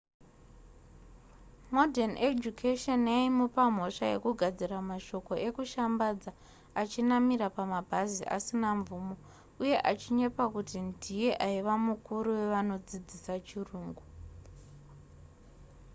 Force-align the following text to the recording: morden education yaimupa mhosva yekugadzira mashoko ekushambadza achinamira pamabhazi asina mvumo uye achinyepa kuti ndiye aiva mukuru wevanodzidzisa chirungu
morden 1.75 2.11
education 2.29 3.01
yaimupa 3.15 3.63
mhosva 3.75 4.05
yekugadzira 4.13 4.77
mashoko 4.89 5.33
ekushambadza 5.47 6.31
achinamira 6.81 7.47
pamabhazi 7.57 8.23
asina 8.35 8.69
mvumo 8.79 9.13
uye 9.61 9.75
achinyepa 9.91 10.43
kuti 10.53 10.77
ndiye 10.89 11.29
aiva 11.47 11.73
mukuru 11.85 12.27
wevanodzidzisa 12.39 13.33
chirungu 13.47 14.03